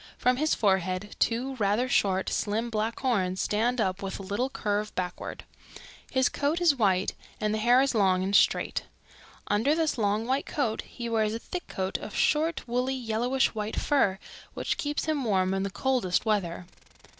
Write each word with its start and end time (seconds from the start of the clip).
From 0.17 0.37
his 0.37 0.55
forehead 0.55 1.15
two 1.19 1.53
rather 1.57 1.87
short, 1.87 2.27
slim, 2.27 2.71
black 2.71 3.01
horns 3.01 3.39
stand 3.39 3.79
up 3.79 4.01
with 4.01 4.19
a 4.19 4.23
little 4.23 4.49
curve 4.49 4.95
backward. 4.95 5.43
His 6.09 6.27
coat 6.27 6.59
is 6.59 6.75
white 6.75 7.13
and 7.39 7.53
the 7.53 7.59
hair 7.59 7.81
is 7.83 7.93
long 7.93 8.23
and 8.23 8.35
straight. 8.35 8.85
Under 9.45 9.75
this 9.75 9.99
long 9.99 10.25
white 10.25 10.47
coat 10.47 10.81
he 10.81 11.07
wears 11.07 11.35
a 11.35 11.37
thick 11.39 11.67
coat 11.67 11.99
of 11.99 12.15
short, 12.15 12.67
woolly, 12.67 12.95
yellowish 12.95 13.53
white 13.53 13.75
fur 13.75 14.17
which 14.55 14.79
keeps 14.79 15.05
him 15.05 15.23
warm 15.23 15.53
in 15.53 15.61
the 15.61 15.69
coldest 15.69 16.25
weather. 16.25 16.65